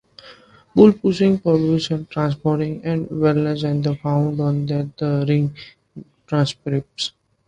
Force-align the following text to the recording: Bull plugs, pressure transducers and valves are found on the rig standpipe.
Bull 0.73 0.93
plugs, 0.93 1.19
pressure 1.21 1.37
transducers 2.09 2.81
and 2.83 3.07
valves 3.11 3.63
are 3.63 3.95
found 3.97 4.39
on 4.39 4.65
the 4.65 5.25
rig 5.29 5.51
standpipe. 6.27 7.11